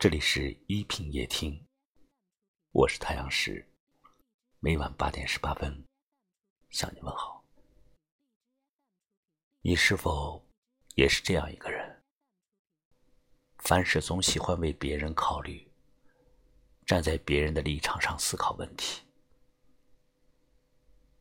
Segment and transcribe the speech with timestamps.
[0.00, 1.62] 这里是一品夜听，
[2.70, 3.70] 我是太阳石，
[4.58, 5.84] 每晚八点十八分
[6.70, 7.44] 向你问好。
[9.60, 10.42] 你是否
[10.94, 12.02] 也是这样一个人？
[13.58, 15.70] 凡事总喜欢为别人考虑，
[16.86, 19.02] 站在别人的立场上思考问题，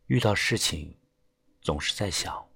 [0.06, 0.98] 遇到事情
[1.60, 2.50] 总是在想：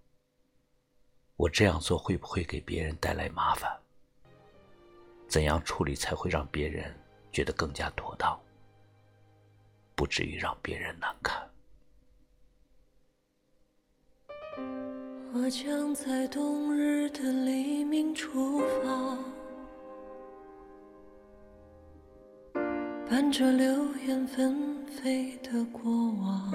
[1.36, 3.83] 我这样做会不会给别人带来麻烦？
[5.34, 6.94] 怎样处理才会让别人
[7.32, 8.40] 觉得更加妥当，
[9.96, 11.42] 不至于让别人难堪？
[15.34, 19.18] 我将在冬日的黎明出发，
[23.10, 26.52] 伴着流言纷飞的过往，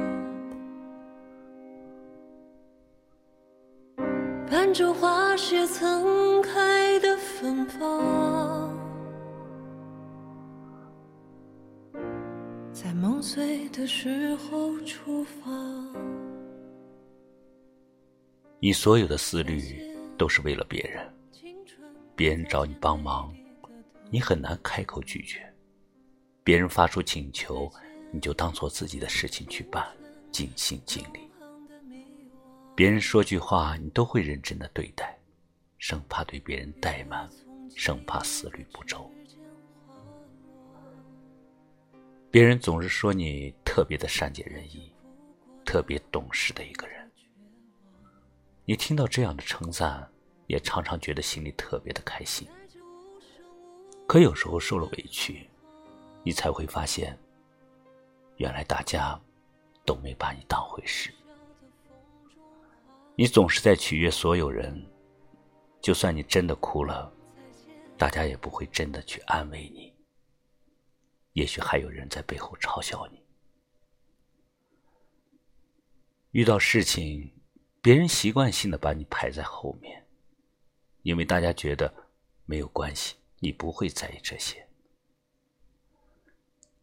[4.69, 8.71] 伴着花谢曾开的芬芳。
[12.71, 15.51] 在梦碎的时候出发。
[18.61, 19.59] 你所有的思虑
[20.19, 21.11] 都是为了别人，
[22.15, 23.35] 别人找你帮忙，
[24.11, 25.39] 你很难开口拒绝；
[26.45, 27.73] 别人发出请求，
[28.13, 29.83] 你就当做自己的事情去办，
[30.31, 31.28] 尽心尽力。
[32.79, 35.19] 别人说句话，你都会认真的对待，
[35.79, 37.29] 生怕对别人怠慢，
[37.75, 39.11] 生怕思虑不周。
[42.31, 44.93] 别人总是说你特别的善解人意，
[45.65, 47.11] 特别懂事的一个人。
[48.65, 50.09] 你听到这样的称赞，
[50.47, 52.47] 也常常觉得心里特别的开心。
[54.07, 55.49] 可有时候受了委屈，
[56.23, 57.19] 你才会发现，
[58.37, 59.21] 原来大家
[59.85, 61.13] 都没把你当回事。
[63.21, 64.81] 你总是在取悦所有人，
[65.83, 67.13] 就算你真的哭了，
[67.97, 69.93] 大家也不会真的去安慰你。
[71.33, 73.21] 也许还有人在背后嘲笑你。
[76.31, 77.29] 遇到事情，
[77.83, 80.07] 别人习惯性的把你排在后面，
[81.03, 81.93] 因为大家觉得
[82.45, 84.65] 没有关系，你不会在意这些。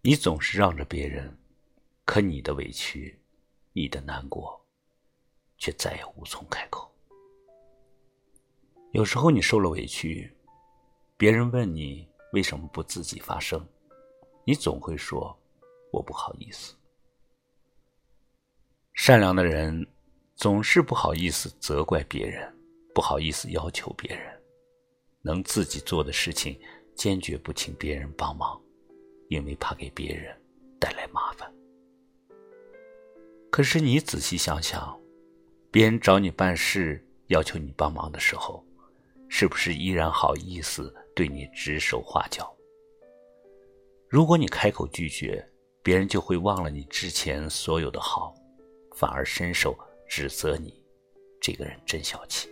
[0.02, 1.40] 你总是让着别人，
[2.04, 3.22] 可你的委屈，
[3.72, 4.65] 你的难过，
[5.58, 6.92] 却再也无从开口。
[8.92, 10.32] 有时候你受了委屈，
[11.18, 13.66] 别人问你为什么不自己发声。
[14.46, 15.38] 你总会说
[15.92, 16.76] ：“我不好意思。”
[18.94, 19.86] 善良的人
[20.36, 22.56] 总是不好意思责怪别人，
[22.94, 24.42] 不好意思要求别人，
[25.22, 26.58] 能自己做的事情
[26.96, 28.62] 坚决不请别人帮忙，
[29.28, 30.40] 因为怕给别人
[30.80, 31.54] 带来麻烦。
[33.52, 34.98] 可是你仔细想想，
[35.76, 38.66] 别人找你办事要求你帮忙的时候，
[39.28, 42.50] 是不是依然好意思对你指手画脚？
[44.08, 45.46] 如果你开口拒绝，
[45.84, 48.34] 别人就会忘了你之前所有的好，
[48.96, 49.78] 反而伸手
[50.08, 50.82] 指责你，
[51.42, 52.48] 这个人真小气。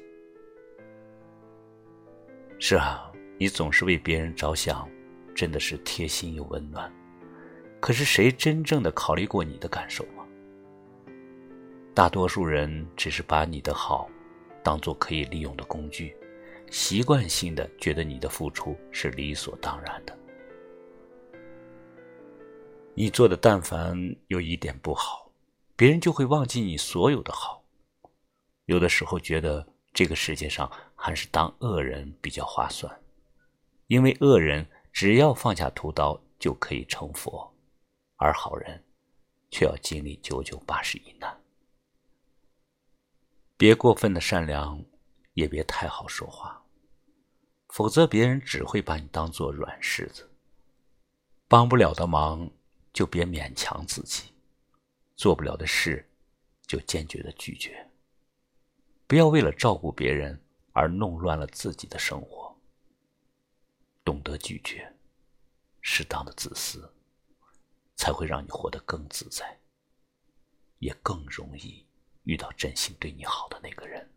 [2.59, 3.09] 是啊，
[3.39, 4.85] 你总是为别人着想，
[5.33, 6.93] 真的是贴心又温暖。
[7.79, 10.22] 可是谁真正的考虑过你的感受吗？
[11.95, 14.09] 大多数人只是把你的好
[14.63, 16.15] 当做可以利用的工具，
[16.71, 20.17] 习惯性的觉得你的付出是理所当然的。
[22.95, 23.95] 你做的但凡
[24.27, 25.31] 有一点不好，
[25.75, 27.63] 别人就会忘记你所有的好。
[28.65, 32.91] 有的时候觉得这个世界上还是当恶人比较划算，
[33.85, 37.53] 因为恶人只要放下屠刀就可以成佛，
[38.15, 38.83] 而好人
[39.51, 41.42] 却要经历九九八十一难。
[43.57, 44.83] 别过分的善良，
[45.33, 46.65] 也别太好说话，
[47.69, 50.29] 否则别人只会把你当做软柿子，
[51.47, 52.49] 帮不了的忙。
[52.93, 54.31] 就别勉强自己，
[55.15, 56.07] 做不了的事，
[56.67, 57.89] 就坚决的拒绝。
[59.07, 60.39] 不要为了照顾别人
[60.73, 62.55] 而弄乱了自己的生活。
[64.05, 64.95] 懂得拒绝，
[65.81, 66.87] 适当的自私，
[67.95, 69.59] 才会让你活得更自在，
[70.77, 71.83] 也更容易
[72.23, 74.07] 遇到真心对你好的那个人。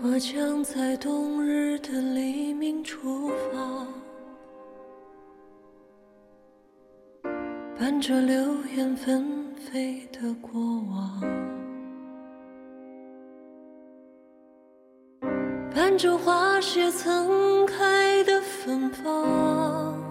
[0.00, 3.86] 我将在冬日的黎明出发，
[7.76, 11.20] 伴着流言纷飞的过往，
[15.74, 20.08] 伴着花谢曾开的芬芳。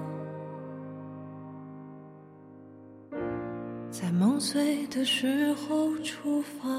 [3.99, 6.69] 在梦碎的时候出发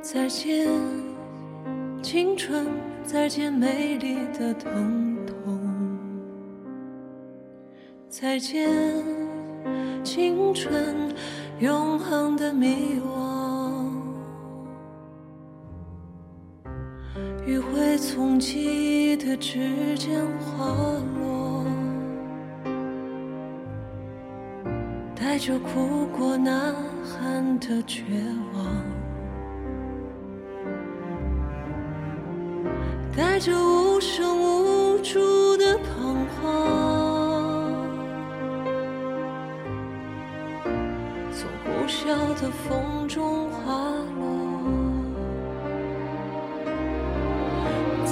[0.00, 0.68] 再见
[2.00, 2.66] 青春
[3.02, 5.60] 再见美丽的疼痛
[8.08, 8.70] 再见
[10.04, 11.12] 青春
[11.58, 13.19] 永恒的迷惘
[18.12, 20.66] 从记忆的指尖滑
[21.20, 21.64] 落，
[25.14, 26.74] 带着哭过呐
[27.04, 28.02] 喊的绝
[28.52, 28.66] 望。
[33.16, 37.72] 带着无声无助的彷徨，
[41.30, 42.08] 从呼啸
[42.42, 44.79] 的风中滑落。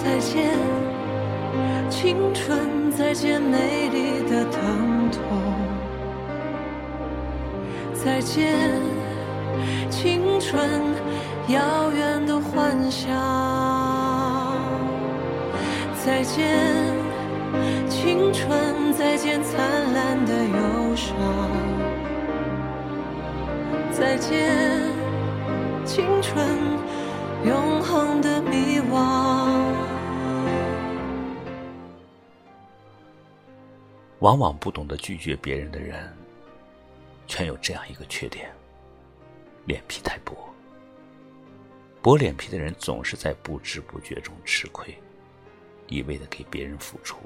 [0.02, 0.56] 再见，
[1.90, 5.20] 青春，再见美丽的疼痛。
[7.94, 8.54] 再见，
[9.90, 10.60] 青春，
[11.48, 13.12] 遥远的幻想。
[16.04, 16.46] 再见，
[17.88, 18.92] 青春！
[18.94, 19.58] 再见，灿
[19.92, 21.14] 烂的忧伤！
[23.92, 24.80] 再见，
[25.84, 26.56] 青春！
[27.44, 29.57] 永恒的迷惘。
[34.20, 36.12] 往往不懂得拒绝别人的人，
[37.26, 38.50] 全有这样一个缺点：
[39.64, 40.34] 脸皮太薄。
[42.02, 44.96] 薄脸皮的人总是在不知不觉中吃亏。
[45.88, 47.16] 一味的给别人付出，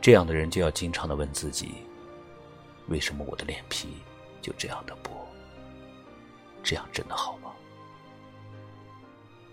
[0.00, 1.74] 这样的人就要经常的问自己：
[2.86, 3.98] 为什么我的脸皮
[4.40, 5.10] 就这样的薄？
[6.62, 7.50] 这样真的好吗？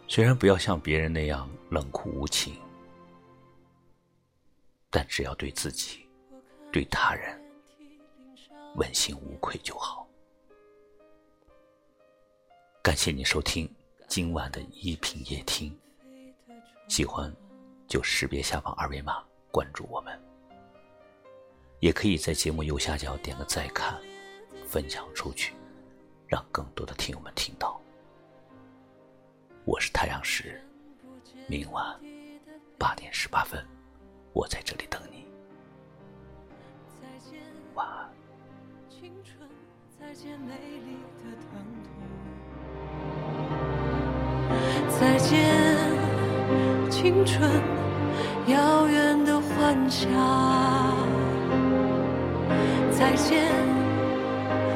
[0.08, 2.56] 虽然不要像别人那样冷酷无情，
[4.96, 6.08] 但只要对自己、
[6.72, 7.38] 对他人
[8.76, 10.08] 问心无愧就好。
[12.82, 13.70] 感谢你收听
[14.08, 15.78] 今晚的一品夜听。
[16.88, 17.30] 喜欢，
[17.90, 19.22] 就识别下方二维码
[19.52, 20.18] 关注我们，
[21.82, 24.02] 也可以在节目右下角点个再看，
[24.66, 25.54] 分享出去，
[26.26, 27.82] 让更多的听友们听到。
[29.66, 30.66] 我是太阳石，
[31.50, 32.00] 明晚
[32.78, 33.62] 八点十八分，
[34.36, 35.26] 我在这里等你。
[37.74, 38.10] 晚安。
[45.00, 45.40] 再见。
[46.92, 47.50] 青春，
[48.48, 50.12] 遥远的幻想。
[52.92, 53.50] 再见，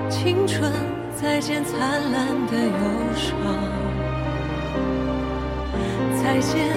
[0.10, 0.72] 青春，
[1.14, 1.80] 再见灿
[2.12, 2.72] 烂的忧
[3.14, 3.30] 伤。
[6.24, 6.74] 再见，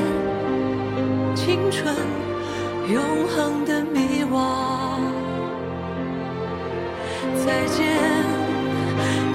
[1.37, 1.95] 青春，
[2.89, 5.01] 永恒的迷惘。
[7.45, 7.87] 再见，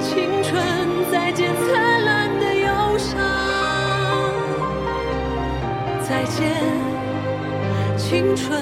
[0.02, 0.64] 青春，
[1.12, 3.18] 再见灿烂的忧伤。
[6.08, 6.52] 再见，
[7.98, 8.62] 青春，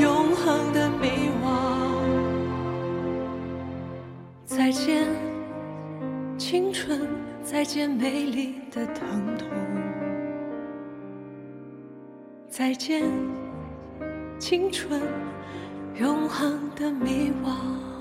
[0.00, 1.46] 永恒的迷惘。
[4.44, 5.06] 再见，
[6.38, 7.08] 青春，
[7.42, 9.48] 再见美丽的疼痛。
[12.48, 13.02] 再见，
[14.48, 15.02] 青春，
[15.96, 17.95] 永恒的迷惘。